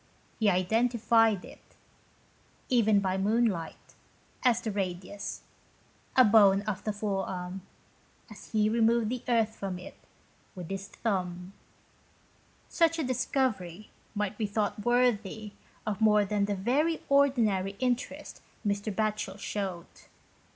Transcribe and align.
He 0.39 0.49
identified 0.49 1.45
it, 1.45 1.75
even 2.69 3.01
by 3.01 3.19
moonlight, 3.19 3.93
as 4.41 4.59
the 4.59 4.71
radius, 4.71 5.43
a 6.17 6.25
bone 6.25 6.63
of 6.63 6.83
the 6.83 6.91
forearm, 6.91 7.61
as 8.27 8.51
he 8.51 8.67
removed 8.67 9.09
the 9.09 9.21
earth 9.27 9.55
from 9.55 9.77
it, 9.77 9.93
with 10.55 10.71
his 10.71 10.87
thumb. 10.87 11.53
Such 12.67 12.97
a 12.97 13.03
discovery 13.03 13.91
might 14.15 14.39
be 14.39 14.47
thought 14.47 14.83
worthy 14.83 15.19
31 15.19 15.19
GHOST 15.21 15.29
TALES. 15.85 15.95
of 15.95 16.01
more 16.01 16.25
than 16.25 16.45
the 16.45 16.55
very 16.55 17.03
ordinary 17.07 17.75
interest 17.77 18.41
Mr. 18.65 18.91
Batohel 18.91 19.37
showed. 19.37 19.85